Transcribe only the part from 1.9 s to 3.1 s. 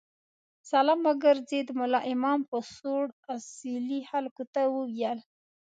امام په سوړ